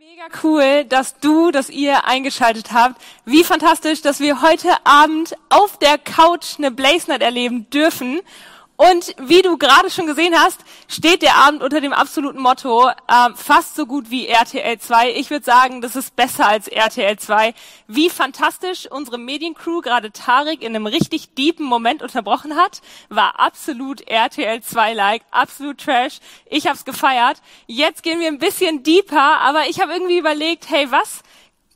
[0.00, 2.98] Mega cool, dass du, dass ihr eingeschaltet habt.
[3.26, 8.22] Wie fantastisch, dass wir heute Abend auf der Couch eine Blaze Night erleben dürfen.
[8.80, 10.58] Und wie du gerade schon gesehen hast,
[10.88, 12.94] steht der Abend unter dem absoluten Motto äh,
[13.34, 15.10] fast so gut wie RTL 2.
[15.16, 17.52] Ich würde sagen, das ist besser als RTL 2.
[17.88, 24.00] Wie fantastisch unsere Mediencrew gerade Tarek in einem richtig deepen Moment unterbrochen hat, war absolut
[24.08, 26.20] RTL 2-like, absolut Trash.
[26.46, 27.42] Ich hab's gefeiert.
[27.66, 31.22] Jetzt gehen wir ein bisschen deeper, aber ich habe irgendwie überlegt, hey, was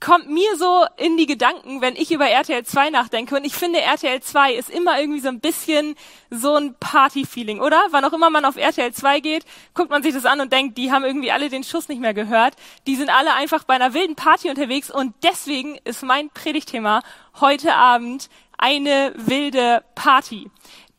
[0.04, 3.36] kommt mir so in die Gedanken, wenn ich über RTL 2 nachdenke.
[3.36, 5.94] Und ich finde, RTL 2 ist immer irgendwie so ein bisschen
[6.28, 7.80] so ein Party-Feeling, oder?
[7.90, 10.76] Wann auch immer man auf RTL 2 geht, guckt man sich das an und denkt,
[10.76, 12.54] die haben irgendwie alle den Schuss nicht mehr gehört.
[12.86, 14.90] Die sind alle einfach bei einer wilden Party unterwegs.
[14.90, 17.02] Und deswegen ist mein Predigtthema
[17.40, 20.50] heute Abend eine wilde Party.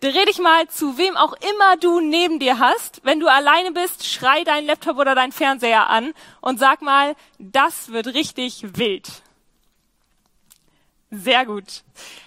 [0.05, 3.01] Dreh dich mal zu wem auch immer du neben dir hast.
[3.03, 7.91] Wenn du alleine bist, schrei deinen Laptop oder deinen Fernseher an und sag mal, das
[7.91, 9.23] wird richtig wild.
[11.09, 11.81] Sehr gut.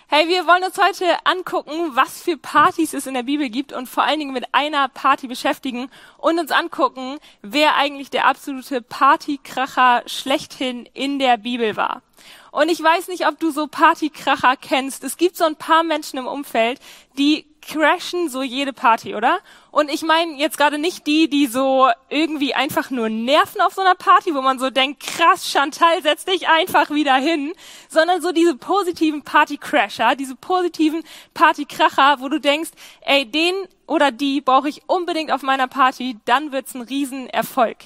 [0.09, 3.89] Hey, wir wollen uns heute angucken, was für Partys es in der Bibel gibt und
[3.89, 10.03] vor allen Dingen mit einer Party beschäftigen und uns angucken, wer eigentlich der absolute Partykracher
[10.07, 12.03] schlechthin in der Bibel war.
[12.51, 15.05] Und ich weiß nicht, ob du so Partykracher kennst.
[15.05, 16.81] Es gibt so ein paar Menschen im Umfeld,
[17.17, 19.39] die crashen so jede Party, oder?
[19.71, 23.83] Und ich meine jetzt gerade nicht die, die so irgendwie einfach nur nerven auf so
[23.83, 27.53] einer Party, wo man so denkt, krass, Chantal, setz dich einfach wieder hin,
[27.89, 31.03] sondern so diese positiven Partycrasher, diese positiven
[31.35, 32.71] Partykracher, wo du denkst,
[33.03, 33.55] ey, den
[33.87, 37.77] oder die brauche ich unbedingt auf meiner Party, dann wird's ein Riesenerfolg.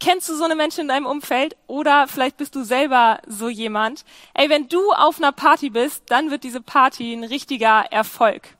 [0.00, 1.56] Kennst du so eine Menschen in deinem Umfeld?
[1.66, 4.06] Oder vielleicht bist du selber so jemand?
[4.32, 8.56] Ey, wenn du auf einer Party bist, dann wird diese Party ein richtiger Erfolg.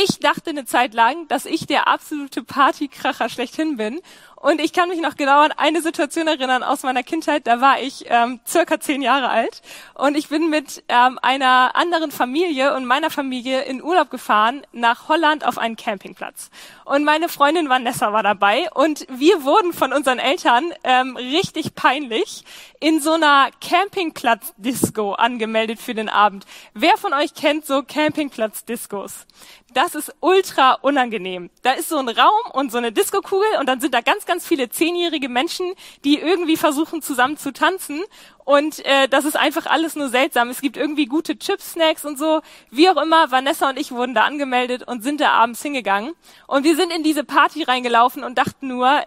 [0.00, 4.00] Ich dachte eine Zeit lang, dass ich der absolute Partykracher schlechthin bin
[4.36, 7.48] und ich kann mich noch genau an eine Situation erinnern aus meiner Kindheit.
[7.48, 9.60] Da war ich ähm, circa zehn Jahre alt
[9.94, 15.08] und ich bin mit ähm, einer anderen Familie und meiner Familie in Urlaub gefahren nach
[15.08, 16.50] Holland auf einen Campingplatz.
[16.84, 22.44] Und meine Freundin Vanessa war dabei und wir wurden von unseren Eltern ähm, richtig peinlich
[22.78, 26.46] in so einer Campingplatz-Disco angemeldet für den Abend.
[26.74, 29.26] Wer von euch kennt so Campingplatz-Discos?
[29.74, 31.50] Das ist ultra unangenehm.
[31.62, 34.46] Da ist so ein Raum und so eine Disco-Kugel und dann sind da ganz ganz
[34.46, 35.74] viele zehnjährige Menschen,
[36.04, 38.02] die irgendwie versuchen zusammen zu tanzen.
[38.46, 40.48] Und äh, das ist einfach alles nur seltsam.
[40.48, 42.40] Es gibt irgendwie gute Chips-Snacks und so.
[42.70, 46.14] Wie auch immer, Vanessa und ich wurden da angemeldet und sind da abends hingegangen.
[46.46, 49.02] Und wir sind in diese Party reingelaufen und dachten nur,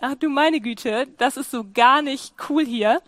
[0.00, 3.02] ach du meine Güte, das ist so gar nicht cool hier.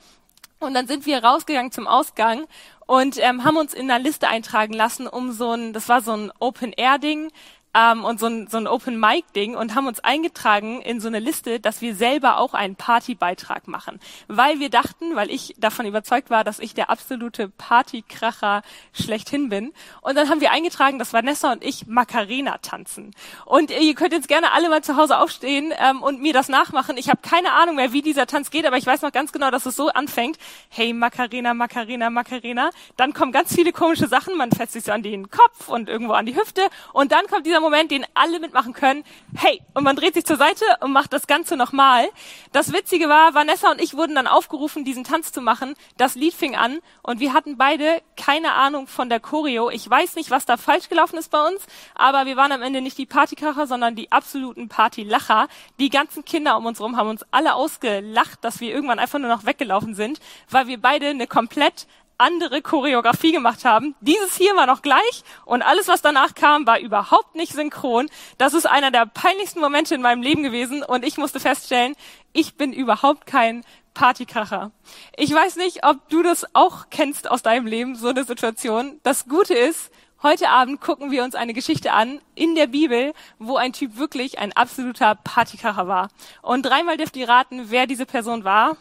[0.59, 2.47] Und dann sind wir rausgegangen zum Ausgang
[2.91, 6.11] und ähm, haben uns in einer Liste eintragen lassen, um so ein, das war so
[6.11, 7.31] ein Open-Air-Ding,
[7.75, 11.61] ähm, und so ein, so ein Open-Mic-Ding und haben uns eingetragen in so eine Liste,
[11.61, 14.01] dass wir selber auch einen Partybeitrag machen.
[14.29, 19.73] Weil wir dachten, weil ich davon überzeugt war, dass ich der absolute Partykracher schlechthin bin.
[20.01, 23.13] Und dann haben wir eingetragen, dass Vanessa und ich Macarena tanzen.
[23.45, 26.97] Und ihr könnt jetzt gerne alle mal zu Hause aufstehen ähm, und mir das nachmachen.
[26.97, 29.51] Ich habe keine Ahnung mehr, wie dieser Tanz geht, aber ich weiß noch ganz genau,
[29.51, 30.39] dass es so anfängt.
[30.71, 32.71] Hey, Macarena, Macarena, Macarena.
[32.97, 34.37] Dann kommen ganz viele komische Sachen.
[34.37, 36.63] Man fässt sich so an den Kopf und irgendwo an die Hüfte.
[36.93, 39.05] Und dann kommt dieser dieser Moment, den alle mitmachen können.
[39.37, 42.09] Hey, und man dreht sich zur Seite und macht das Ganze nochmal.
[42.53, 45.75] Das Witzige war, Vanessa und ich wurden dann aufgerufen, diesen Tanz zu machen.
[45.97, 49.71] Das Lied fing an und wir hatten beide keine Ahnung von der Choreo.
[49.71, 52.81] Ich weiß nicht, was da falsch gelaufen ist bei uns, aber wir waren am Ende
[52.81, 55.49] nicht die Partykracher, sondern die absoluten Partylacher.
[55.79, 59.29] Die ganzen Kinder um uns rum haben uns alle ausgelacht, dass wir irgendwann einfach nur
[59.29, 61.87] noch weggelaufen sind, weil wir beide eine komplett
[62.21, 63.95] andere Choreografie gemacht haben.
[64.01, 68.09] Dieses hier war noch gleich und alles, was danach kam, war überhaupt nicht synchron.
[68.39, 71.95] Das ist einer der peinlichsten Momente in meinem Leben gewesen und ich musste feststellen,
[72.33, 73.65] ich bin überhaupt kein
[73.95, 74.71] Partykracher.
[75.17, 79.01] Ich weiß nicht, ob du das auch kennst aus deinem Leben, so eine Situation.
[79.03, 79.91] Das Gute ist,
[80.23, 84.39] heute Abend gucken wir uns eine Geschichte an in der Bibel, wo ein Typ wirklich
[84.39, 86.09] ein absoluter Partykracher war.
[86.43, 88.77] Und dreimal dürft ihr raten, wer diese Person war.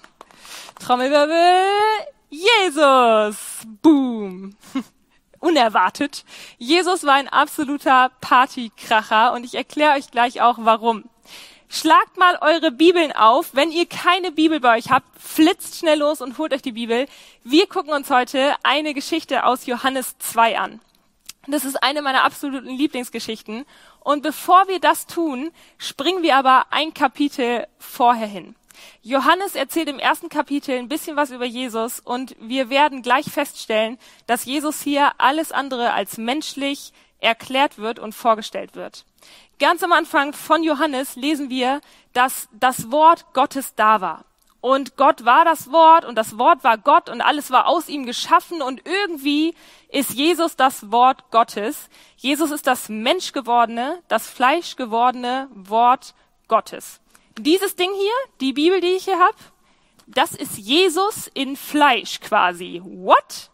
[0.80, 2.19] Trommelwirbel.
[2.30, 3.66] Jesus!
[3.82, 4.56] Boom!
[5.40, 6.26] Unerwartet.
[6.58, 11.06] Jesus war ein absoluter Partykracher und ich erkläre euch gleich auch warum.
[11.70, 13.52] Schlagt mal eure Bibeln auf.
[13.54, 17.08] Wenn ihr keine Bibel bei euch habt, flitzt schnell los und holt euch die Bibel.
[17.44, 20.82] Wir gucken uns heute eine Geschichte aus Johannes 2 an.
[21.48, 23.66] Das ist eine meiner absoluten Lieblingsgeschichten.
[24.02, 28.56] Und bevor wir das tun, springen wir aber ein Kapitel vorher hin.
[29.02, 33.98] Johannes erzählt im ersten Kapitel ein bisschen was über Jesus und wir werden gleich feststellen,
[34.28, 39.06] dass Jesus hier alles andere als menschlich erklärt wird und vorgestellt wird.
[39.60, 41.82] Ganz am Anfang von Johannes lesen wir,
[42.14, 44.26] dass das Wort Gottes da war.
[44.62, 48.06] und Gott war das Wort und das Wort war Gott und alles war aus ihm
[48.06, 49.56] geschaffen und irgendwie
[49.90, 51.90] ist Jesus das Wort Gottes.
[52.18, 56.14] Jesus ist das Menschgewordene, das Fleischgewordene Wort
[56.48, 57.00] Gottes.
[57.44, 59.38] Dieses Ding hier, die Bibel, die ich hier habe,
[60.08, 62.82] das ist Jesus in Fleisch quasi.
[62.84, 63.50] What?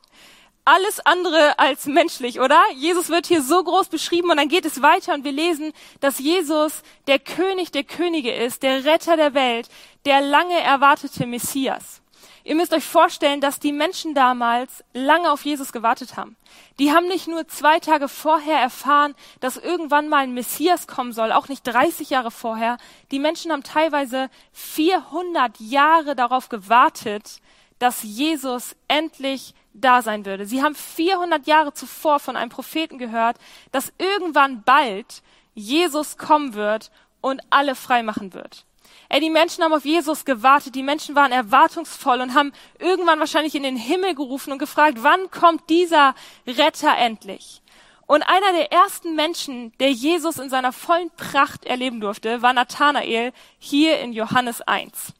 [0.66, 2.60] alles andere als menschlich, oder?
[2.76, 6.18] Jesus wird hier so groß beschrieben und dann geht es weiter und wir lesen, dass
[6.18, 9.70] Jesus der König der Könige ist, der Retter der Welt,
[10.06, 12.02] der lange erwartete Messias.
[12.46, 16.38] Ihr müsst euch vorstellen, dass die Menschen damals lange auf Jesus gewartet haben.
[16.78, 21.32] Die haben nicht nur zwei Tage vorher erfahren, dass irgendwann mal ein Messias kommen soll,
[21.32, 22.78] auch nicht 30 Jahre vorher.
[23.10, 27.42] Die Menschen haben teilweise 400 Jahre darauf gewartet,
[27.80, 30.46] dass Jesus endlich da sein würde.
[30.46, 33.38] Sie haben 400 Jahre zuvor von einem Propheten gehört,
[33.72, 35.24] dass irgendwann bald
[35.56, 36.92] Jesus kommen wird
[37.22, 38.66] und alle frei machen wird.
[39.10, 43.56] Ey, die Menschen haben auf Jesus gewartet, die Menschen waren erwartungsvoll und haben irgendwann wahrscheinlich
[43.56, 46.16] in den Himmel gerufen und gefragt, wann kommt dieser
[46.48, 47.62] Retter endlich?
[48.08, 53.34] Und einer der ersten Menschen, der Jesus in seiner vollen Pracht erleben durfte, war Nathanael
[53.58, 55.14] hier in Johannes 1.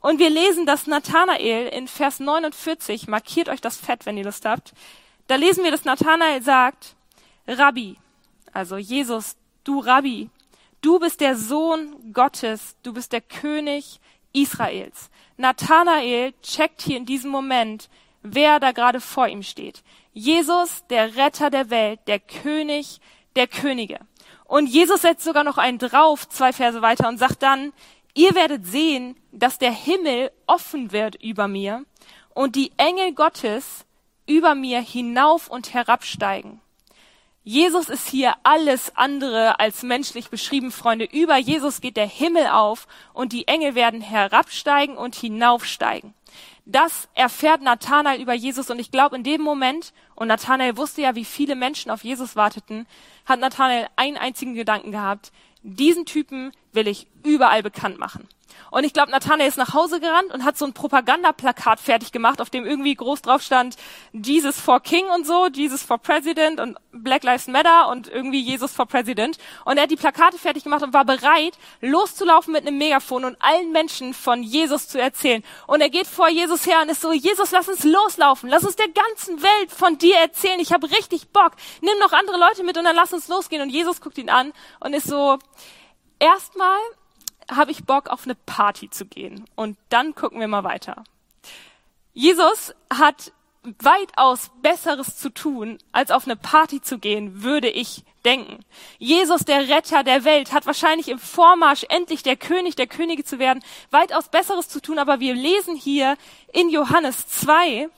[0.00, 4.44] Und wir lesen, dass Nathanael in Vers 49, markiert euch das Fett, wenn ihr Lust
[4.44, 4.72] habt,
[5.26, 6.94] da lesen wir, dass Nathanael sagt,
[7.46, 7.96] Rabbi,
[8.52, 10.30] also Jesus, du Rabbi,
[10.80, 14.00] du bist der Sohn Gottes, du bist der König
[14.32, 15.10] Israels.
[15.36, 17.88] Nathanael checkt hier in diesem Moment,
[18.22, 19.82] wer da gerade vor ihm steht.
[20.12, 23.00] Jesus, der Retter der Welt, der König
[23.36, 24.00] der Könige.
[24.44, 27.72] Und Jesus setzt sogar noch einen drauf, zwei Verse weiter, und sagt dann,
[28.14, 31.84] Ihr werdet sehen, dass der Himmel offen wird über mir
[32.34, 33.86] und die Engel Gottes
[34.26, 36.60] über mir hinauf und herabsteigen.
[37.50, 41.04] Jesus ist hier alles andere als menschlich beschrieben, Freunde.
[41.04, 46.14] Über Jesus geht der Himmel auf und die Engel werden herabsteigen und hinaufsteigen.
[46.64, 51.16] Das erfährt Nathanael über Jesus und ich glaube in dem Moment, und Nathanael wusste ja,
[51.16, 52.86] wie viele Menschen auf Jesus warteten,
[53.26, 55.32] hat Nathanael einen einzigen Gedanken gehabt.
[55.64, 58.28] Diesen Typen will ich überall bekannt machen.
[58.70, 62.40] Und ich glaube, Nathanael ist nach Hause gerannt und hat so ein Propagandaplakat fertig gemacht,
[62.40, 63.76] auf dem irgendwie groß drauf stand,
[64.12, 68.72] Jesus for King und so, Jesus for President und Black Lives Matter und irgendwie Jesus
[68.72, 69.38] for President.
[69.64, 73.36] Und er hat die Plakate fertig gemacht und war bereit, loszulaufen mit einem Megafon und
[73.40, 75.42] allen Menschen von Jesus zu erzählen.
[75.66, 78.48] Und er geht vor Jesus her und ist so, Jesus, lass uns loslaufen.
[78.48, 80.60] Lass uns der ganzen Welt von dir erzählen.
[80.60, 81.52] Ich habe richtig Bock.
[81.80, 83.62] Nimm noch andere Leute mit und dann lass uns losgehen.
[83.62, 85.38] Und Jesus guckt ihn an und ist so,
[86.20, 86.78] erstmal
[87.50, 89.44] habe ich Bock, auf eine Party zu gehen.
[89.56, 91.02] Und dann gucken wir mal weiter.
[92.12, 93.32] Jesus hat
[93.62, 98.64] weitaus Besseres zu tun, als auf eine Party zu gehen, würde ich denken.
[98.98, 103.38] Jesus, der Retter der Welt, hat wahrscheinlich im Vormarsch endlich der König der Könige zu
[103.38, 106.16] werden, weitaus Besseres zu tun, aber wir lesen hier
[106.52, 107.88] in Johannes 2,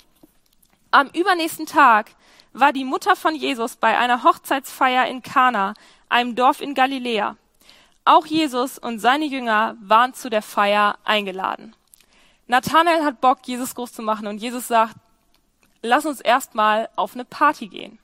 [0.91, 2.11] am übernächsten Tag
[2.53, 5.75] war die Mutter von Jesus bei einer Hochzeitsfeier in Kana,
[6.09, 7.37] einem Dorf in Galiläa.
[8.05, 11.77] Auch Jesus und seine Jünger waren zu der Feier eingeladen.
[12.49, 14.97] Nathanael hat Bock, Jesus groß zu machen und Jesus sagt,
[15.83, 17.99] lass uns erstmal auf eine Party gehen.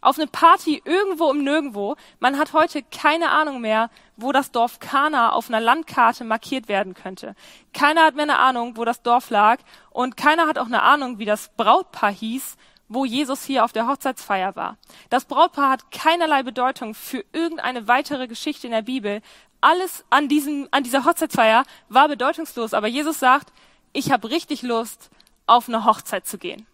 [0.00, 1.96] Auf eine Party irgendwo im Nirgendwo.
[2.20, 6.94] Man hat heute keine Ahnung mehr, wo das Dorf Kana auf einer Landkarte markiert werden
[6.94, 7.34] könnte.
[7.74, 9.58] Keiner hat mehr eine Ahnung, wo das Dorf lag
[9.90, 12.56] und keiner hat auch eine Ahnung, wie das Brautpaar hieß,
[12.88, 14.76] wo Jesus hier auf der Hochzeitsfeier war.
[15.10, 19.20] Das Brautpaar hat keinerlei Bedeutung für irgendeine weitere Geschichte in der Bibel.
[19.60, 23.52] Alles an, diesem, an dieser Hochzeitsfeier war bedeutungslos, aber Jesus sagt,
[23.92, 25.10] ich habe richtig Lust,
[25.46, 26.66] auf eine Hochzeit zu gehen.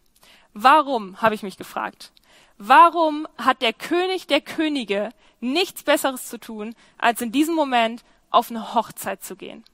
[0.52, 2.12] Warum, habe ich mich gefragt.
[2.58, 8.50] Warum hat der König der Könige nichts Besseres zu tun, als in diesem Moment auf
[8.50, 9.64] eine Hochzeit zu gehen?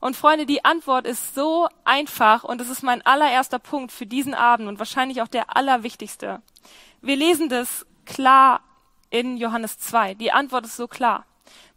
[0.00, 4.34] Und Freunde, die Antwort ist so einfach und es ist mein allererster Punkt für diesen
[4.34, 6.42] Abend und wahrscheinlich auch der allerwichtigste.
[7.00, 8.60] Wir lesen das klar
[9.10, 10.14] in Johannes 2.
[10.14, 11.24] Die Antwort ist so klar.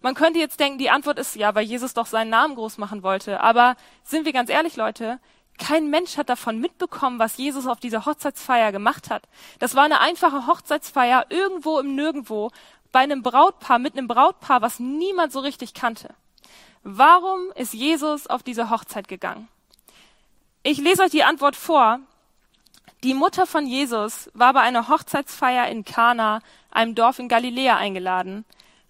[0.01, 3.03] Man könnte jetzt denken, die Antwort ist ja, weil Jesus doch seinen Namen groß machen
[3.03, 3.39] wollte.
[3.39, 5.19] Aber sind wir ganz ehrlich, Leute,
[5.57, 9.23] kein Mensch hat davon mitbekommen, was Jesus auf dieser Hochzeitsfeier gemacht hat.
[9.59, 12.51] Das war eine einfache Hochzeitsfeier irgendwo im Nirgendwo
[12.91, 16.13] bei einem Brautpaar mit einem Brautpaar, was niemand so richtig kannte.
[16.83, 19.47] Warum ist Jesus auf diese Hochzeit gegangen?
[20.63, 21.99] Ich lese euch die Antwort vor.
[23.03, 28.43] Die Mutter von Jesus war bei einer Hochzeitsfeier in Kana, einem Dorf in Galiläa, eingeladen.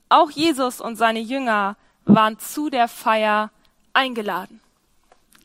[0.09, 3.51] Auch Jesus und seine Jünger waren zu der Feier
[3.93, 4.59] eingeladen.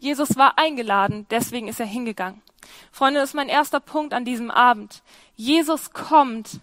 [0.00, 2.42] Jesus war eingeladen, deswegen ist er hingegangen.
[2.92, 5.02] Freunde, das ist mein erster Punkt an diesem Abend.
[5.36, 6.60] Jesus kommt,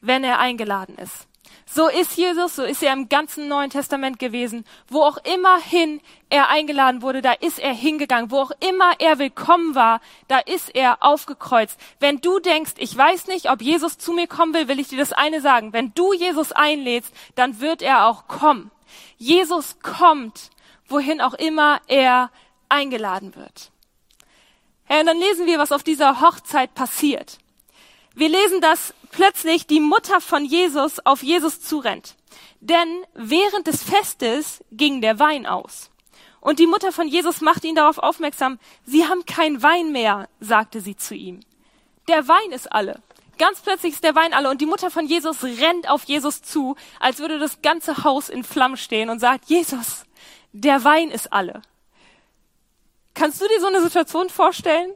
[0.00, 1.26] wenn er eingeladen ist.
[1.66, 4.64] So ist Jesus, so ist er im ganzen Neuen Testament gewesen.
[4.88, 6.00] Wo auch immer hin
[6.30, 8.30] er eingeladen wurde, da ist er hingegangen.
[8.30, 11.78] Wo auch immer er willkommen war, da ist er aufgekreuzt.
[12.00, 14.98] Wenn du denkst, ich weiß nicht, ob Jesus zu mir kommen will, will ich dir
[14.98, 15.72] das eine sagen.
[15.72, 18.70] Wenn du Jesus einlädst, dann wird er auch kommen.
[19.18, 20.50] Jesus kommt,
[20.88, 22.30] wohin auch immer er
[22.68, 23.70] eingeladen wird.
[24.88, 27.38] Ja, und dann lesen wir, was auf dieser Hochzeit passiert.
[28.16, 32.16] Wir lesen, dass plötzlich die Mutter von Jesus auf Jesus zurennt.
[32.60, 35.90] Denn während des Festes ging der Wein aus.
[36.40, 40.80] Und die Mutter von Jesus machte ihn darauf aufmerksam, Sie haben kein Wein mehr, sagte
[40.80, 41.40] sie zu ihm.
[42.08, 43.02] Der Wein ist alle.
[43.36, 46.74] Ganz plötzlich ist der Wein alle und die Mutter von Jesus rennt auf Jesus zu,
[46.98, 50.04] als würde das ganze Haus in Flammen stehen und sagt, Jesus,
[50.52, 51.60] der Wein ist alle.
[53.12, 54.94] Kannst du dir so eine Situation vorstellen?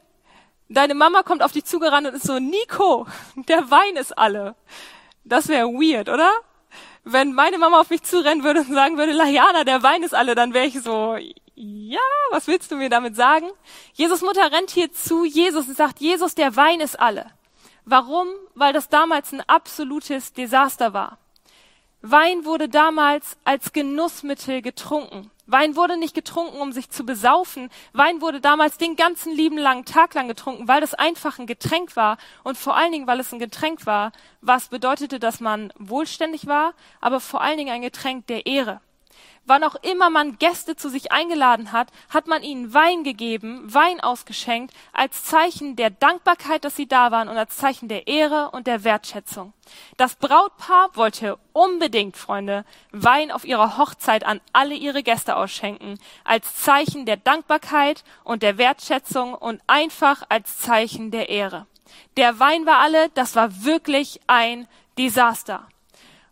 [0.72, 4.54] Deine Mama kommt auf dich zugerannt und ist so, Nico, der Wein ist alle.
[5.24, 6.30] Das wäre weird, oder?
[7.02, 10.36] Wenn meine Mama auf mich zurennen würde und sagen würde, Lajana, der Wein ist alle,
[10.36, 11.16] dann wäre ich so,
[11.56, 11.98] ja,
[12.30, 13.50] was willst du mir damit sagen?
[13.94, 17.26] Jesus Mutter rennt hier zu Jesus und sagt, Jesus, der Wein ist alle.
[17.84, 18.28] Warum?
[18.54, 21.18] Weil das damals ein absolutes Desaster war.
[22.02, 25.30] Wein wurde damals als Genussmittel getrunken.
[25.46, 27.68] Wein wurde nicht getrunken, um sich zu besaufen.
[27.92, 31.96] Wein wurde damals den ganzen lieben langen Tag lang getrunken, weil das einfach ein Getränk
[31.96, 36.46] war und vor allen Dingen, weil es ein Getränk war, was bedeutete, dass man wohlständig
[36.46, 38.80] war, aber vor allen Dingen ein Getränk der Ehre.
[39.46, 44.00] Wann auch immer man Gäste zu sich eingeladen hat, hat man ihnen Wein gegeben, Wein
[44.00, 48.66] ausgeschenkt, als Zeichen der Dankbarkeit, dass sie da waren und als Zeichen der Ehre und
[48.66, 49.52] der Wertschätzung.
[49.96, 56.56] Das Brautpaar wollte unbedingt, Freunde, Wein auf ihrer Hochzeit an alle ihre Gäste ausschenken, als
[56.56, 61.66] Zeichen der Dankbarkeit und der Wertschätzung und einfach als Zeichen der Ehre.
[62.16, 65.66] Der Wein war alle, das war wirklich ein Desaster.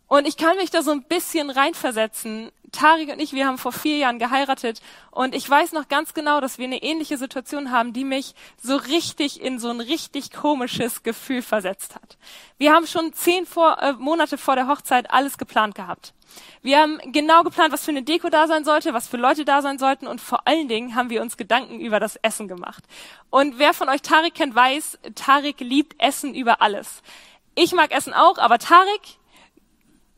[0.07, 3.71] Und ich kann mich da so ein bisschen reinversetzen, Tarik und ich, wir haben vor
[3.71, 7.93] vier Jahren geheiratet und ich weiß noch ganz genau, dass wir eine ähnliche Situation haben,
[7.93, 12.17] die mich so richtig in so ein richtig komisches Gefühl versetzt hat.
[12.57, 16.13] Wir haben schon zehn vor, äh, Monate vor der Hochzeit alles geplant gehabt.
[16.61, 19.61] Wir haben genau geplant, was für eine Deko da sein sollte, was für Leute da
[19.61, 22.83] sein sollten und vor allen Dingen haben wir uns Gedanken über das Essen gemacht.
[23.29, 27.01] Und wer von euch Tarik kennt, weiß, Tarik liebt Essen über alles.
[27.55, 29.18] Ich mag Essen auch, aber Tarik,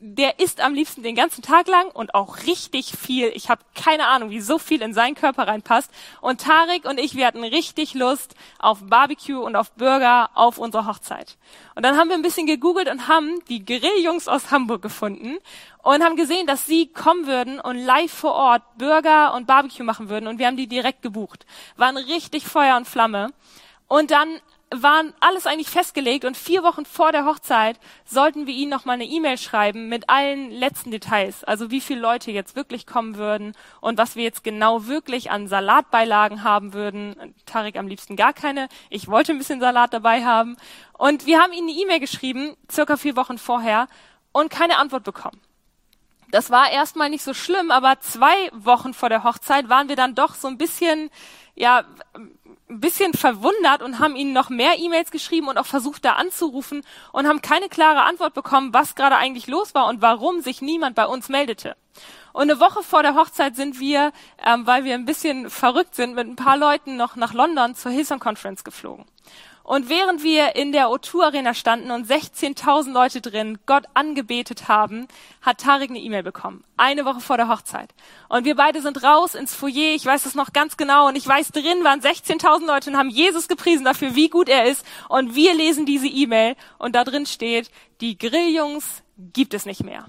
[0.04, 3.32] der isst am liebsten den ganzen Tag lang und auch richtig viel.
[3.36, 5.92] Ich habe keine Ahnung, wie so viel in seinen Körper reinpasst.
[6.22, 10.88] Und Tarek und ich, wir hatten richtig Lust auf Barbecue und auf Burger auf unserer
[10.88, 11.38] Hochzeit.
[11.76, 15.38] Und dann haben wir ein bisschen gegoogelt und haben die Grilljungs aus Hamburg gefunden
[15.84, 20.10] und haben gesehen, dass sie kommen würden und live vor Ort Burger und Barbecue machen
[20.10, 20.26] würden.
[20.26, 21.46] Und wir haben die direkt gebucht.
[21.78, 23.34] Waren richtig Feuer und Flamme.
[23.88, 24.40] Und dann
[24.74, 28.94] waren alles eigentlich festgelegt und vier Wochen vor der Hochzeit sollten wir ihnen noch mal
[28.94, 33.54] eine E-Mail schreiben mit allen letzten Details, also wie viele Leute jetzt wirklich kommen würden
[33.82, 37.36] und was wir jetzt genau wirklich an Salatbeilagen haben würden.
[37.46, 38.70] Tarek am liebsten gar keine.
[38.90, 40.56] Ich wollte ein bisschen Salat dabei haben
[40.98, 43.88] und wir haben ihnen eine E-Mail geschrieben, circa vier Wochen vorher
[44.32, 45.42] und keine Antwort bekommen.
[46.32, 50.16] Das war erstmal nicht so schlimm, aber zwei Wochen vor der Hochzeit waren wir dann
[50.16, 51.10] doch so ein bisschen,
[51.56, 51.84] ja,
[52.72, 56.84] ein bisschen verwundert und haben ihnen noch mehr E-Mails geschrieben und auch versucht, da anzurufen
[57.12, 60.96] und haben keine klare Antwort bekommen, was gerade eigentlich los war und warum sich niemand
[60.96, 61.76] bei uns meldete.
[62.34, 64.14] Und eine Woche vor der Hochzeit sind wir,
[64.44, 67.92] ähm, weil wir ein bisschen verrückt sind, mit ein paar Leuten noch nach London zur
[67.92, 69.06] Hillsong Conference geflogen.
[69.72, 75.08] Und während wir in der O2 Arena standen und 16.000 Leute drin Gott angebetet haben,
[75.42, 76.66] hat Tarek eine E-Mail bekommen.
[76.76, 77.90] Eine Woche vor der Hochzeit.
[78.28, 79.96] Und wir beide sind raus ins Foyer.
[79.96, 81.08] Ich weiß es noch ganz genau.
[81.08, 84.66] Und ich weiß, drin waren 16.000 Leute und haben Jesus gepriesen dafür, wie gut er
[84.66, 84.86] ist.
[85.08, 90.08] Und wir lesen diese E-Mail und da drin steht, die Grilljungs gibt es nicht mehr.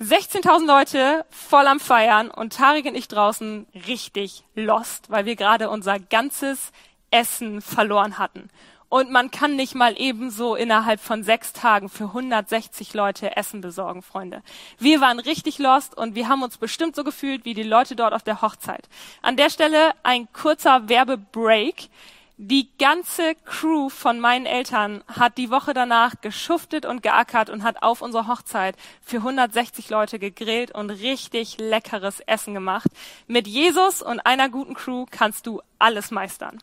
[0.00, 5.68] 16.000 Leute voll am Feiern und Tarek und ich draußen richtig lost, weil wir gerade
[5.68, 6.70] unser ganzes
[7.10, 8.50] Essen verloren hatten.
[8.90, 14.02] Und man kann nicht mal ebenso innerhalb von sechs Tagen für 160 Leute Essen besorgen,
[14.02, 14.42] Freunde.
[14.80, 18.12] Wir waren richtig lost und wir haben uns bestimmt so gefühlt wie die Leute dort
[18.12, 18.88] auf der Hochzeit.
[19.22, 21.88] An der Stelle ein kurzer Werbebreak.
[22.36, 27.84] Die ganze Crew von meinen Eltern hat die Woche danach geschuftet und geackert und hat
[27.84, 32.88] auf unserer Hochzeit für 160 Leute gegrillt und richtig leckeres Essen gemacht.
[33.28, 36.60] Mit Jesus und einer guten Crew kannst du alles meistern.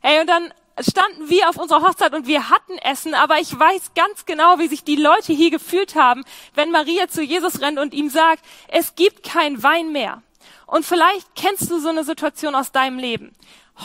[0.00, 3.94] Hey, und dann standen wir auf unserer Hochzeit und wir hatten Essen, aber ich weiß
[3.94, 6.24] ganz genau, wie sich die Leute hier gefühlt haben,
[6.54, 10.22] wenn Maria zu Jesus rennt und ihm sagt, es gibt kein Wein mehr.
[10.66, 13.32] Und vielleicht kennst du so eine Situation aus deinem Leben.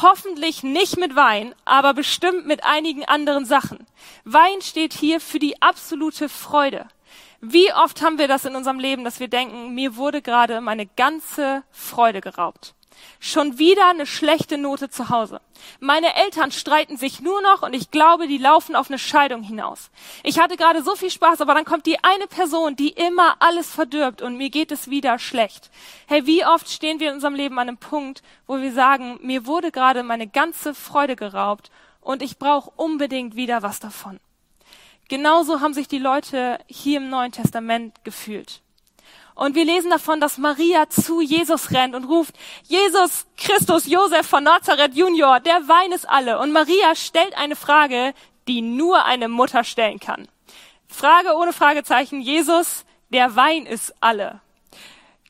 [0.02, 3.86] Hoffentlich nicht mit Wein, aber bestimmt mit einigen anderen Sachen.
[4.24, 6.88] Wein steht hier für die absolute Freude.
[7.42, 10.86] Wie oft haben wir das in unserem Leben, dass wir denken, mir wurde gerade meine
[10.86, 12.74] ganze Freude geraubt.
[13.20, 15.42] Schon wieder eine schlechte Note zu Hause.
[15.80, 19.92] Meine Eltern streiten sich nur noch und ich glaube, die laufen auf eine Scheidung hinaus.
[20.24, 23.72] Ich hatte gerade so viel Spaß, aber dann kommt die eine Person, die immer alles
[23.72, 25.72] verdirbt und mir geht es wieder schlecht.
[26.08, 29.46] Hey, wie oft stehen wir in unserem Leben an einem Punkt, wo wir sagen, mir
[29.46, 31.72] wurde gerade meine ganze Freude geraubt
[32.02, 34.20] und ich brauche unbedingt wieder was davon.
[35.10, 38.63] Genauso haben sich die Leute hier im Neuen Testament gefühlt.
[39.36, 44.44] Und wir lesen davon, dass Maria zu Jesus rennt und ruft, Jesus Christus Josef von
[44.44, 46.40] Nazareth Junior, der Wein ist alle.
[46.40, 48.14] Und Maria stellt eine Frage,
[48.48, 50.28] die nur eine Mutter stellen kann.
[50.88, 54.42] Frage ohne Fragezeichen, Jesus, der Wein ist alle.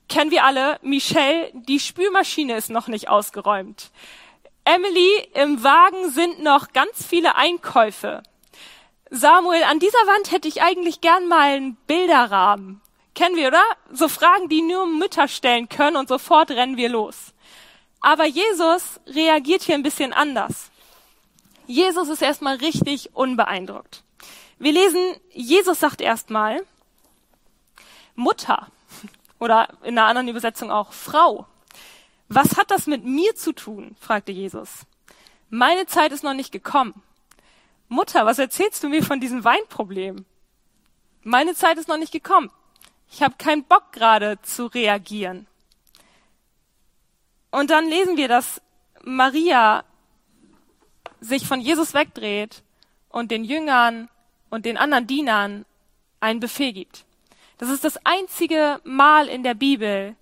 [0.10, 3.91] Kennen wir alle, Michelle, die Spülmaschine ist noch nicht ausgeräumt.
[4.65, 8.24] Emily, im Wagen sind noch ganz viele Einkäufe.
[9.10, 12.83] Samuel, an dieser Wand hätte ich eigentlich gern mal einen Bilderrahmen.
[13.15, 13.63] Kennen wir, oder?
[13.91, 17.34] So Fragen, die nur Mütter stellen können und sofort rennen wir los.
[18.01, 20.72] Aber Jesus reagiert hier ein bisschen anders.
[21.67, 24.03] Jesus ist erstmal richtig unbeeindruckt.
[24.60, 25.00] Wir lesen,
[25.32, 26.65] Jesus sagt erstmal,
[28.15, 28.67] Mutter
[29.39, 31.48] oder in einer anderen Übersetzung auch Frau.
[32.29, 33.96] Was hat das mit mir zu tun?
[34.00, 34.86] fragte Jesus.
[35.50, 37.01] Meine Zeit ist noch nicht gekommen.
[37.88, 40.25] Mutter, was erzählst du mir von diesem Weinproblem?
[41.22, 42.50] Meine Zeit ist noch nicht gekommen.
[43.13, 45.46] Ich habe keinen Bock gerade zu reagieren.
[47.51, 48.60] Und dann lesen wir, dass
[49.03, 49.84] Maria
[51.22, 52.63] sich von Jesus wegdreht
[53.10, 54.10] und den Jüngern
[54.50, 55.63] und den anderen Dienern
[56.22, 57.05] einen Befehl gibt.
[57.60, 60.15] Das ist das einzige Mal in der Bibel,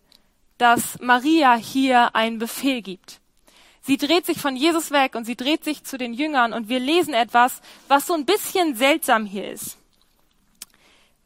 [0.58, 3.22] dass Maria hier einen Befehl gibt.
[3.80, 6.82] Sie dreht sich von Jesus weg und sie dreht sich zu den Jüngern und wir
[6.82, 9.78] lesen etwas, was so ein bisschen seltsam hier ist.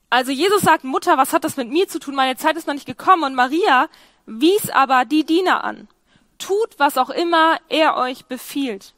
[0.09, 2.15] Also Jesus sagt, Mutter, was hat das mit mir zu tun?
[2.15, 3.23] Meine Zeit ist noch nicht gekommen.
[3.23, 3.87] Und Maria
[4.25, 5.87] wies aber die Diener an.
[6.37, 8.93] Tut, was auch immer er euch befiehlt.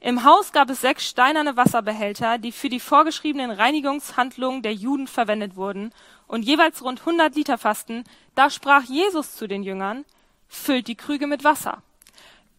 [0.00, 5.56] Im Haus gab es sechs steinerne Wasserbehälter, die für die vorgeschriebenen Reinigungshandlungen der Juden verwendet
[5.56, 5.92] wurden
[6.26, 8.04] und jeweils rund 100 Liter fassten.
[8.34, 10.04] Da sprach Jesus zu den Jüngern,
[10.48, 11.82] füllt die Krüge mit Wasser.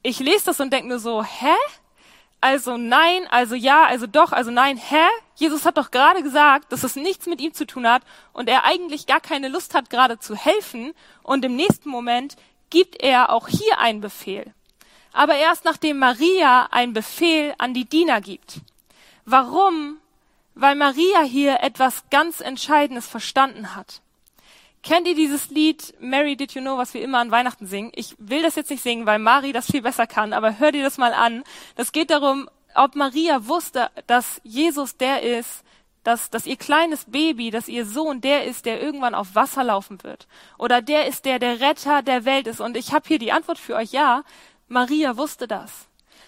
[0.04, 1.54] Ich lese das und denke mir so, hä?
[2.40, 5.06] Also nein, also ja, also doch, also nein, hä?
[5.36, 8.64] Jesus hat doch gerade gesagt, dass es nichts mit ihm zu tun hat und er
[8.64, 12.36] eigentlich gar keine Lust hat, gerade zu helfen und im nächsten Moment
[12.70, 14.54] gibt er auch hier einen Befehl.
[15.14, 18.62] Aber erst nachdem Maria einen Befehl an die Diener gibt.
[19.26, 19.98] Warum?
[20.54, 24.02] Weil Maria hier etwas ganz Entscheidendes verstanden hat.
[24.84, 27.92] Kennt ihr dieses Lied Mary Did You Know, was wir immer an Weihnachten singen?
[27.96, 30.84] Ich will das jetzt nicht singen, weil Mari das viel besser kann, aber hör dir
[30.84, 31.44] das mal an.
[31.76, 35.64] Das geht darum, ob Maria wusste, dass Jesus der ist,
[36.04, 40.04] dass, dass ihr kleines Baby, dass ihr Sohn der ist, der irgendwann auf Wasser laufen
[40.04, 40.28] wird.
[40.58, 42.62] Oder der ist der, der Retter der Welt ist.
[42.62, 44.24] Und ich habe hier die Antwort für euch, ja,
[44.70, 45.88] Maria wusste das.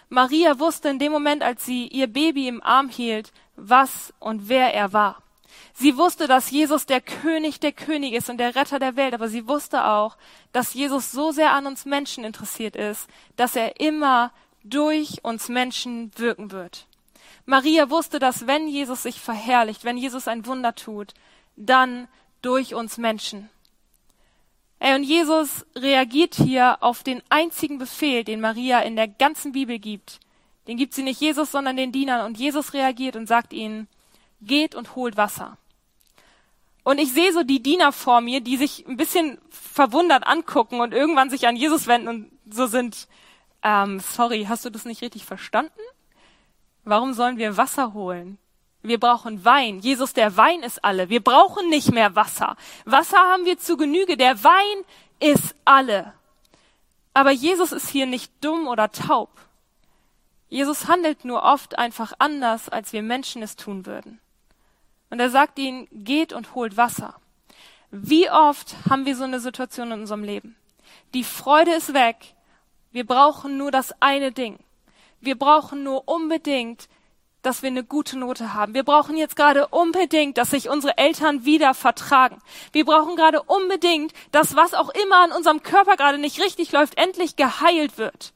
[0.09, 4.73] Maria wusste in dem Moment, als sie ihr Baby im Arm hielt, was und wer
[4.73, 5.23] er war.
[5.73, 9.27] Sie wusste, dass Jesus der König der Könige ist und der Retter der Welt, aber
[9.27, 10.17] sie wusste auch,
[10.51, 14.31] dass Jesus so sehr an uns Menschen interessiert ist, dass er immer
[14.63, 16.85] durch uns Menschen wirken wird.
[17.45, 21.13] Maria wusste, dass wenn Jesus sich verherrlicht, wenn Jesus ein Wunder tut,
[21.55, 22.07] dann
[22.41, 23.49] durch uns Menschen.
[24.79, 29.77] Ey, und Jesus reagiert hier auf den einzigen Befehl, den Maria in der ganzen Bibel
[29.77, 30.19] gibt.
[30.67, 32.25] Den gibt sie nicht Jesus, sondern den Dienern.
[32.25, 33.87] Und Jesus reagiert und sagt ihnen,
[34.41, 35.57] geht und holt Wasser.
[36.83, 40.93] Und ich sehe so die Diener vor mir, die sich ein bisschen verwundert angucken und
[40.93, 43.07] irgendwann sich an Jesus wenden und so sind,
[43.61, 45.71] ähm, sorry, hast du das nicht richtig verstanden?
[46.85, 48.37] Warum sollen wir Wasser holen?
[48.81, 49.79] Wir brauchen Wein.
[49.79, 51.09] Jesus, der Wein ist alle.
[51.09, 52.55] Wir brauchen nicht mehr Wasser.
[52.85, 54.15] Wasser haben wir zu Genüge.
[54.15, 54.85] Der Wein
[55.19, 56.13] ist alle.
[57.13, 59.29] Aber Jesus ist hier nicht dumm oder taub.
[60.47, 64.19] Jesus handelt nur oft einfach anders, als wir Menschen es tun würden.
[65.09, 67.15] Und er sagt ihnen, geht und holt Wasser.
[67.91, 70.55] Wie oft haben wir so eine Situation in unserem Leben?
[71.13, 72.35] Die Freude ist weg.
[72.91, 74.59] Wir brauchen nur das eine Ding.
[75.21, 76.87] Wir brauchen nur unbedingt,
[77.41, 78.73] dass wir eine gute Note haben.
[78.73, 82.41] Wir brauchen jetzt gerade unbedingt, dass sich unsere Eltern wieder vertragen.
[82.73, 86.97] Wir brauchen gerade unbedingt, dass was auch immer an unserem Körper gerade nicht richtig läuft,
[86.97, 88.33] endlich geheilt wird.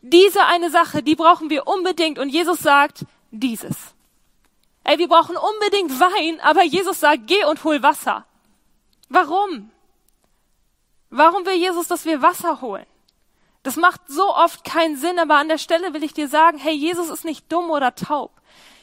[0.00, 2.18] Diese eine Sache, die brauchen wir unbedingt.
[2.18, 3.95] Und Jesus sagt, dieses.
[4.88, 8.24] Ey, wir brauchen unbedingt Wein, aber Jesus sagt, geh und hol Wasser.
[9.08, 9.72] Warum?
[11.10, 12.86] Warum will Jesus, dass wir Wasser holen?
[13.64, 16.72] Das macht so oft keinen Sinn, aber an der Stelle will ich dir sagen, hey,
[16.72, 18.30] Jesus ist nicht dumm oder taub.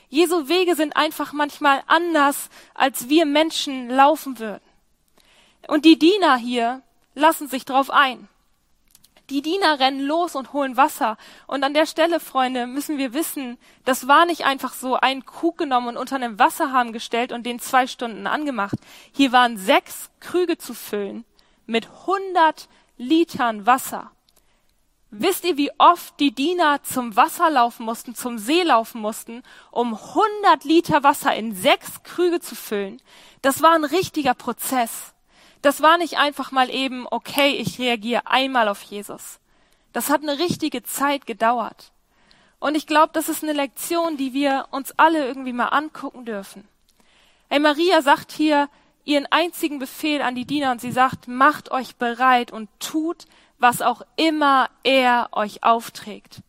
[0.10, 4.62] Jesu Wege sind einfach manchmal anders, als wir Menschen laufen würden.
[5.70, 6.82] Und die Diener hier
[7.16, 8.28] lassen sich drauf ein.
[9.30, 11.18] Die Diener rennen los und holen Wasser.
[11.48, 15.58] Und an der Stelle, Freunde, müssen wir wissen, das war nicht einfach so ein Krug
[15.58, 18.76] genommen und unter einem Wasserhahn gestellt und den zwei Stunden angemacht.
[19.14, 21.24] Hier waren sechs Krüge zu füllen
[21.66, 24.12] mit 100 Litern Wasser.
[25.16, 29.94] Wisst ihr, wie oft die Diener zum Wasser laufen mussten, zum See laufen mussten, um
[29.94, 33.00] 100 Liter Wasser in sechs Krüge zu füllen?
[33.44, 35.14] Das war ein richtiger Prozess.
[35.64, 39.40] Das war nicht einfach mal eben, okay, ich reagiere einmal auf Jesus.
[39.94, 41.94] Das hat eine richtige Zeit gedauert.
[42.60, 46.68] Und ich glaube, das ist eine Lektion, die wir uns alle irgendwie mal angucken dürfen.
[47.50, 48.68] Hey, Maria sagt hier
[49.06, 53.26] ihren einzigen Befehl an die Diener und sie sagt, macht euch bereit und tut,
[53.58, 56.42] was auch immer er euch aufträgt.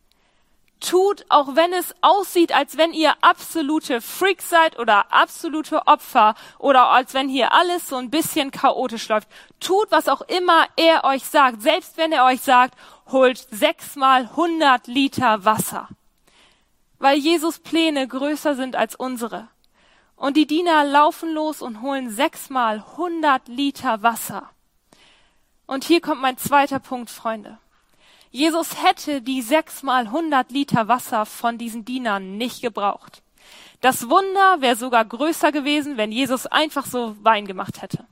[0.81, 6.89] Tut, auch wenn es aussieht, als wenn ihr absolute Freaks seid oder absolute Opfer oder
[6.89, 9.27] als wenn hier alles so ein bisschen chaotisch läuft.
[9.59, 11.61] Tut, was auch immer er euch sagt.
[11.61, 15.87] Selbst wenn er euch sagt, holt sechsmal hundert Liter Wasser.
[16.99, 19.47] Weil Jesus Pläne größer sind als unsere.
[20.15, 24.49] Und die Diener laufen los und holen sechsmal hundert Liter Wasser.
[25.65, 27.57] Und hier kommt mein zweiter Punkt, Freunde.
[28.35, 33.23] Jesus hätte die sechsmal hundert Liter Wasser von diesen Dienern nicht gebraucht.
[33.79, 38.05] Das Wunder wäre sogar größer gewesen, wenn Jesus einfach so Wein gemacht hätte.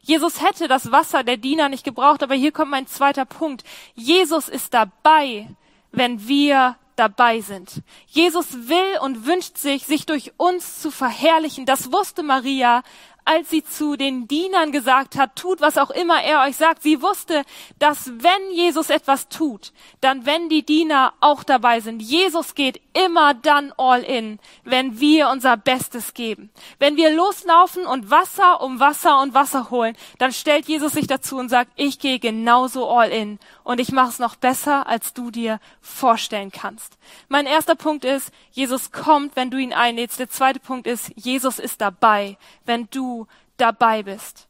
[0.00, 3.64] Jesus hätte das Wasser der Diener nicht gebraucht, aber hier kommt mein zweiter Punkt.
[3.96, 5.48] Jesus ist dabei,
[5.90, 7.82] wenn wir dabei sind.
[8.06, 11.66] Jesus will und wünscht sich, sich durch uns zu verherrlichen.
[11.66, 12.84] Das wusste Maria,
[13.28, 16.82] als sie zu den Dienern gesagt hat, tut, was auch immer er euch sagt.
[16.82, 17.42] Sie wusste,
[17.78, 22.00] dass wenn Jesus etwas tut, dann wenn die Diener auch dabei sind.
[22.00, 26.50] Jesus geht immer dann all in, wenn wir unser Bestes geben.
[26.78, 31.36] Wenn wir loslaufen und Wasser um Wasser und Wasser holen, dann stellt Jesus sich dazu
[31.36, 35.30] und sagt, ich gehe genauso all in und ich mache es noch besser, als du
[35.30, 36.98] dir vorstellen kannst.
[37.28, 40.18] Mein erster Punkt ist, Jesus kommt, wenn du ihn einlädst.
[40.18, 44.48] Der zweite Punkt ist, Jesus ist dabei, wenn du dabei bist.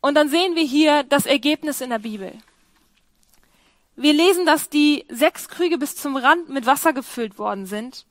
[0.00, 2.32] Und dann sehen wir hier das Ergebnis in der Bibel.
[3.96, 8.06] Wir lesen, dass die sechs Krüge bis zum Rand mit Wasser gefüllt worden sind.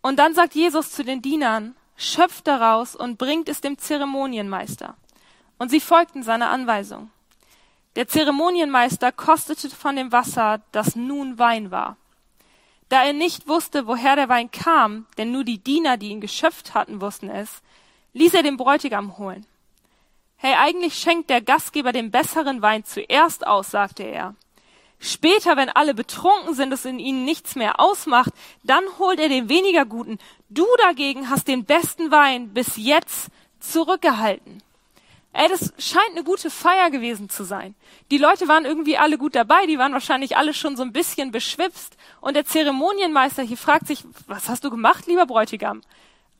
[0.00, 4.96] Und dann sagt Jesus zu den Dienern, schöpft daraus und bringt es dem Zeremonienmeister.
[5.58, 7.10] Und sie folgten seiner Anweisung.
[7.96, 11.96] Der Zeremonienmeister kostete von dem Wasser, das nun Wein war.
[12.88, 16.72] Da er nicht wusste, woher der Wein kam, denn nur die Diener, die ihn geschöpft
[16.74, 17.62] hatten, wussten es,
[18.14, 19.46] ließ er den Bräutigam holen.
[20.36, 24.34] Hey, eigentlich schenkt der Gastgeber den besseren Wein zuerst aus, sagte er.
[25.02, 28.32] Später, wenn alle betrunken sind, es in ihnen nichts mehr ausmacht,
[28.62, 30.18] dann holt er den weniger guten.
[30.50, 33.28] Du dagegen hast den besten Wein bis jetzt
[33.60, 34.62] zurückgehalten.
[35.32, 37.74] Ey, das scheint eine gute Feier gewesen zu sein.
[38.10, 41.30] Die Leute waren irgendwie alle gut dabei, die waren wahrscheinlich alle schon so ein bisschen
[41.30, 41.96] beschwipst.
[42.20, 45.80] Und der Zeremonienmeister hier fragt sich, was hast du gemacht, lieber Bräutigam?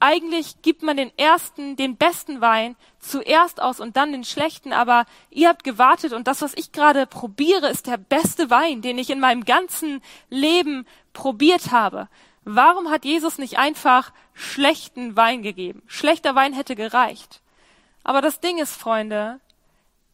[0.02, 5.04] Eigentlich gibt man den ersten, den besten Wein zuerst aus und dann den schlechten, aber
[5.28, 9.10] ihr habt gewartet und das, was ich gerade probiere, ist der beste Wein, den ich
[9.10, 12.08] in meinem ganzen Leben probiert habe.
[12.44, 15.82] Warum hat Jesus nicht einfach schlechten Wein gegeben?
[15.86, 17.42] Schlechter Wein hätte gereicht.
[18.02, 19.38] Aber das Ding ist, Freunde,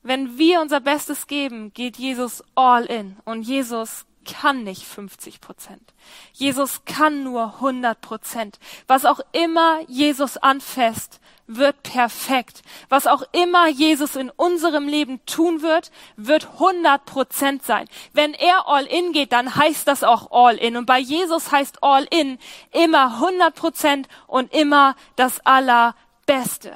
[0.02, 3.16] wenn wir unser Bestes geben, geht Jesus all in.
[3.24, 5.94] Und Jesus kann nicht 50 Prozent.
[6.32, 8.58] Jesus kann nur 100 Prozent.
[8.86, 12.62] Was auch immer Jesus anfasst, wird perfekt.
[12.88, 17.88] Was auch immer Jesus in unserem Leben tun wird, wird 100 Prozent sein.
[18.12, 20.76] Wenn er all in geht, dann heißt das auch all in.
[20.76, 22.38] Und bei Jesus heißt all in
[22.72, 26.74] immer 100 Prozent und immer das Allerbeste.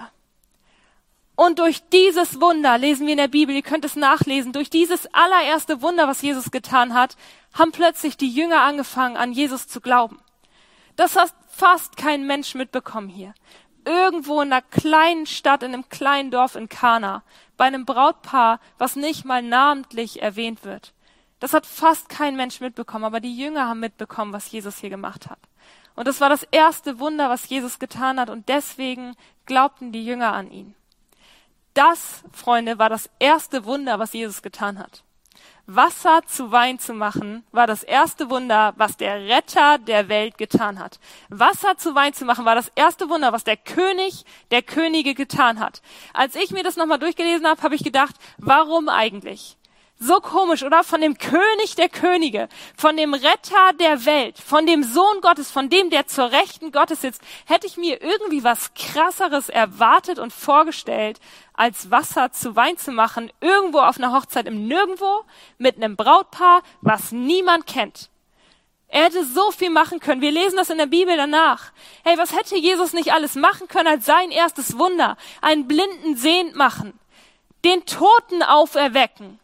[1.42, 5.09] Und durch dieses Wunder, lesen wir in der Bibel, ihr könnt es nachlesen, durch dieses
[5.14, 7.16] allererste Wunder, was Jesus getan hat,
[7.55, 10.20] haben plötzlich die Jünger angefangen, an Jesus zu glauben.
[10.96, 13.33] Das hat fast kein Mensch mitbekommen hier.
[13.87, 17.22] Irgendwo in einer kleinen Stadt, in einem kleinen Dorf in Kana,
[17.57, 20.92] bei einem Brautpaar, was nicht mal namentlich erwähnt wird.
[21.38, 25.31] Das hat fast kein Mensch mitbekommen, aber die Jünger haben mitbekommen, was Jesus hier gemacht
[25.31, 25.38] hat.
[25.96, 30.35] Und das war das erste Wunder, was Jesus getan hat, und deswegen glaubten die Jünger
[30.35, 30.74] an ihn.
[31.75, 35.05] Das, Freunde, war das erste Wunder, was Jesus getan hat.
[35.67, 40.81] Wasser zu Wein zu machen, war das erste Wunder, was der Retter der Welt getan
[40.81, 40.99] hat.
[41.29, 45.61] Wasser zu Wein zu machen, war das erste Wunder, was der König der Könige getan
[45.61, 45.81] hat.
[46.13, 49.57] Als ich mir das nochmal durchgelesen habe, habe ich gedacht, warum eigentlich?
[50.03, 50.83] So komisch, oder?
[50.83, 55.69] Von dem König der Könige, von dem Retter der Welt, von dem Sohn Gottes, von
[55.69, 61.21] dem, der zur Rechten Gottes sitzt, hätte ich mir irgendwie was krasseres erwartet und vorgestellt,
[61.53, 65.25] als Wasser zu Wein zu machen, irgendwo auf einer Hochzeit im Nirgendwo,
[65.59, 68.09] mit einem Brautpaar, was niemand kennt.
[68.89, 70.23] Er hätte so viel machen können.
[70.23, 71.73] Wir lesen das in der Bibel danach.
[72.05, 75.19] Hey, was hätte Jesus nicht alles machen können als sein erstes Wunder?
[75.43, 76.99] Einen Blinden sehend machen,
[77.67, 79.39] den Toten auferwecken,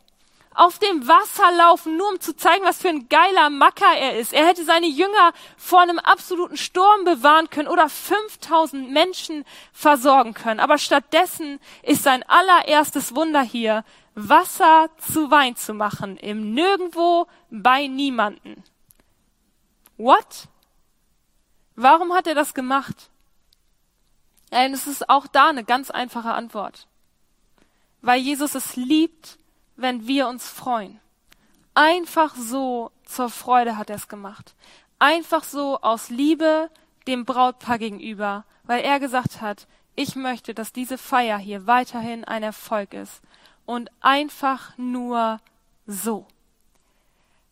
[0.56, 4.32] auf dem Wasser laufen, nur um zu zeigen, was für ein geiler Macker er ist.
[4.32, 10.58] Er hätte seine Jünger vor einem absoluten Sturm bewahren können oder 5000 Menschen versorgen können.
[10.58, 17.86] Aber stattdessen ist sein allererstes Wunder hier, Wasser zu Wein zu machen, im Nirgendwo bei
[17.86, 18.64] niemanden.
[19.98, 20.48] What?
[21.74, 23.10] Warum hat er das gemacht?
[24.50, 26.86] Es ist auch da eine ganz einfache Antwort.
[28.00, 29.38] Weil Jesus es liebt,
[29.76, 31.00] wenn wir uns freuen.
[31.74, 34.54] Einfach so zur Freude hat er es gemacht.
[34.98, 36.70] Einfach so aus Liebe
[37.06, 42.42] dem Brautpaar gegenüber, weil er gesagt hat, ich möchte, dass diese Feier hier weiterhin ein
[42.42, 43.22] Erfolg ist.
[43.64, 45.40] Und einfach nur
[45.86, 46.26] so.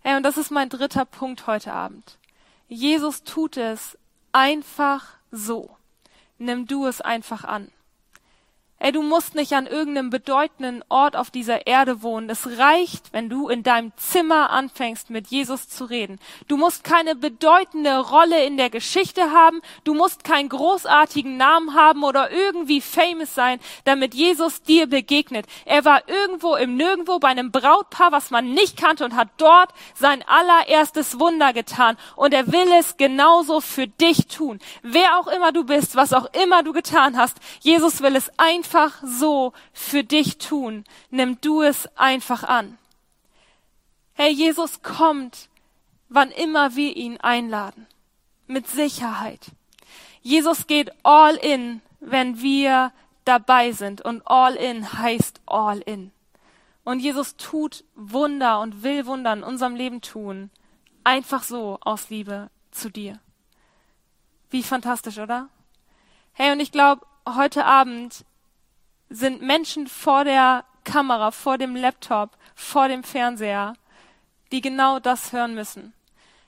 [0.05, 2.19] Ja, und das ist mein dritter Punkt heute Abend.
[2.69, 3.99] Jesus tut es
[4.33, 5.77] einfach so.
[6.39, 7.71] Nimm du es einfach an.
[8.85, 12.29] Ey, du musst nicht an irgendeinem bedeutenden Ort auf dieser Erde wohnen.
[12.29, 16.19] Es reicht, wenn du in deinem Zimmer anfängst, mit Jesus zu reden.
[16.49, 19.63] Du musst keine bedeutende Rolle in der Geschichte haben.
[19.85, 25.47] Du musst keinen großartigen Namen haben oder irgendwie famous sein, damit Jesus dir begegnet.
[25.65, 29.71] Er war irgendwo im Nirgendwo bei einem Brautpaar, was man nicht kannte und hat dort
[29.95, 31.97] sein allererstes Wunder getan.
[32.17, 34.59] Und er will es genauso für dich tun.
[34.83, 38.63] Wer auch immer du bist, was auch immer du getan hast, Jesus will es ein
[38.75, 40.85] einfach so für dich tun.
[41.11, 42.79] Nimm du es einfach an.
[44.15, 45.49] Herr Jesus kommt,
[46.09, 47.87] wann immer wir ihn einladen.
[48.47, 49.53] Mit Sicherheit.
[50.23, 52.93] Jesus geht all in, wenn wir
[53.25, 54.01] dabei sind.
[54.01, 56.11] Und all in heißt all in.
[56.85, 60.51] Und Jesus tut Wunder und will Wunder in unserem Leben tun.
[61.05, 63.21] Einfach so aus Liebe zu dir.
[64.51, 65.49] Wie fantastisch, oder?
[66.33, 68.25] Hey, und ich glaube, heute Abend
[69.15, 73.75] sind Menschen vor der Kamera, vor dem Laptop, vor dem Fernseher,
[74.51, 75.93] die genau das hören müssen.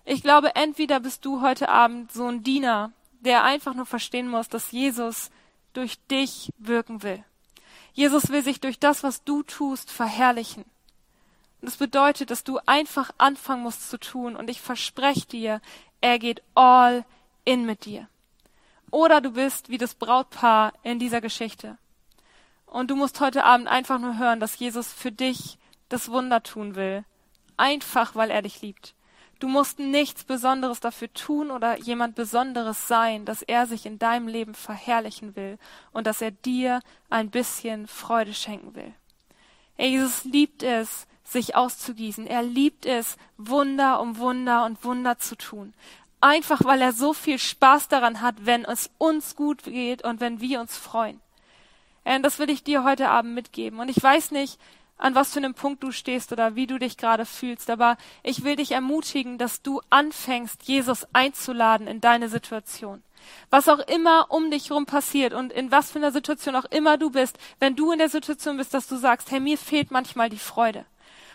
[0.05, 4.49] Ich glaube, entweder bist du heute Abend so ein Diener, der einfach nur verstehen muss,
[4.49, 5.31] dass Jesus
[5.75, 7.25] durch dich wirken will.
[7.93, 10.65] Jesus will sich durch das, was du tust, verherrlichen.
[11.61, 14.37] Und das bedeutet, dass du einfach anfangen musst zu tun.
[14.37, 15.61] Und ich verspreche dir,
[16.01, 17.05] er geht all
[17.45, 18.09] in mit dir.
[18.91, 21.79] Oder du bist wie das Brautpaar in dieser Geschichte.
[22.67, 26.75] Und du musst heute Abend einfach nur hören, dass Jesus für dich das Wunder tun
[26.75, 27.05] will.
[27.57, 28.95] Einfach, weil er dich liebt.
[29.39, 34.29] Du musst nichts Besonderes dafür tun oder jemand Besonderes sein, dass er sich in deinem
[34.29, 35.59] Leben verherrlichen will
[35.93, 38.95] und dass er dir ein bisschen Freude schenken will.
[39.79, 42.27] Jesus liebt es, sich auszugießen.
[42.27, 45.75] Er liebt es, Wunder um Wunder und Wunder zu tun.
[46.21, 50.41] Einfach weil er so viel Spaß daran hat, wenn es uns gut geht und wenn
[50.41, 51.21] wir uns freuen.
[52.15, 53.81] Und das will ich dir heute Abend mitgeben.
[53.81, 54.61] Und ich weiß nicht,
[54.97, 58.45] an was für einem Punkt du stehst oder wie du dich gerade fühlst, aber ich
[58.45, 63.03] will dich ermutigen, dass du anfängst, Jesus einzuladen in deine Situation.
[63.51, 66.97] Was auch immer um dich herum passiert und in was für einer Situation auch immer
[66.97, 70.31] du bist, wenn du in der Situation bist, dass du sagst, hey, mir fehlt manchmal
[70.31, 70.87] die Freude.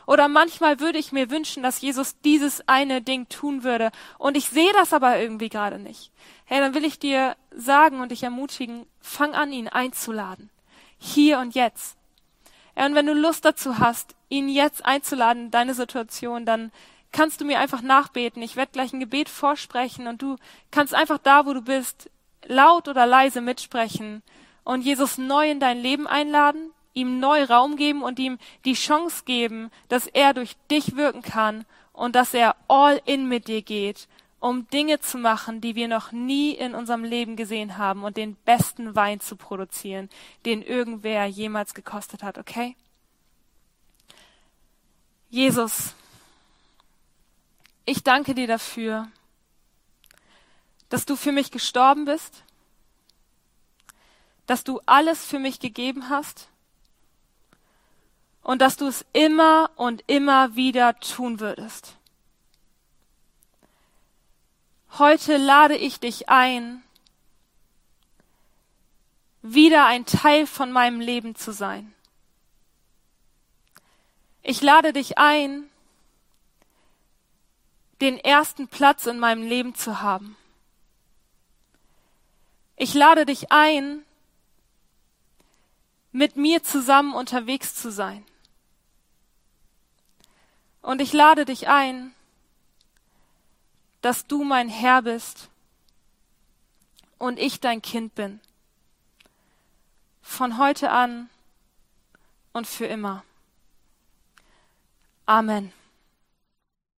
[0.07, 4.49] Oder manchmal würde ich mir wünschen, dass Jesus dieses eine Ding tun würde und ich
[4.49, 6.11] sehe das aber irgendwie gerade nicht.
[6.45, 10.49] Hey, dann will ich dir sagen und dich ermutigen, fang an, ihn einzuladen
[11.01, 11.97] hier und jetzt.
[12.77, 16.71] Ja, und wenn du Lust dazu hast, ihn jetzt einzuladen in deine Situation, dann
[17.11, 18.41] kannst du mir einfach nachbeten.
[18.41, 20.37] Ich werde gleich ein Gebet vorsprechen und du
[20.69, 22.09] kannst einfach da, wo du bist,
[22.45, 24.21] laut oder leise mitsprechen
[24.63, 29.23] und Jesus neu in dein Leben einladen, ihm neu Raum geben und ihm die Chance
[29.25, 34.07] geben, dass er durch dich wirken kann und dass er all in mit dir geht
[34.41, 38.35] um Dinge zu machen, die wir noch nie in unserem Leben gesehen haben und den
[38.35, 40.09] besten Wein zu produzieren,
[40.45, 42.75] den irgendwer jemals gekostet hat, okay?
[45.29, 45.93] Jesus,
[47.85, 49.07] ich danke dir dafür,
[50.89, 52.43] dass du für mich gestorben bist,
[54.47, 56.49] dass du alles für mich gegeben hast
[58.41, 61.95] und dass du es immer und immer wieder tun würdest.
[64.97, 66.83] Heute lade ich dich ein,
[69.41, 71.93] wieder ein Teil von meinem Leben zu sein.
[74.43, 75.69] Ich lade dich ein,
[78.01, 80.35] den ersten Platz in meinem Leben zu haben.
[82.75, 84.03] Ich lade dich ein,
[86.11, 88.25] mit mir zusammen unterwegs zu sein.
[90.81, 92.13] Und ich lade dich ein,
[94.01, 95.49] dass du mein Herr bist
[97.17, 98.39] und ich dein Kind bin.
[100.21, 101.29] Von heute an
[102.51, 103.23] und für immer.
[105.25, 105.71] Amen.